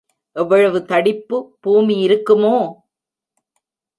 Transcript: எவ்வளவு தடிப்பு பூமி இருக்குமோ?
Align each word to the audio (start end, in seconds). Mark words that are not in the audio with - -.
எவ்வளவு 0.35 0.79
தடிப்பு 0.85 1.37
பூமி 1.61 1.95
இருக்குமோ? 2.07 2.55